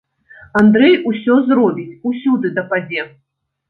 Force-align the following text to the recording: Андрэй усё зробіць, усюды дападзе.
Андрэй 0.61 0.95
усё 1.13 1.37
зробіць, 1.51 1.89
усюды 2.15 2.57
дападзе. 2.61 3.11